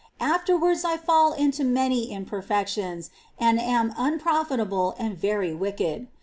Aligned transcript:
Afterwards 0.19 0.83
I 0.83 0.97
fall 0.97 1.31
into 1.33 1.63
many 1.63 2.09
imperfections, 2.11 3.11
and 3.37 3.59
am 3.59 3.93
unprofitable 3.95 4.95
and 4.97 5.15
very 5.15 5.53
wicked. 5.53 6.07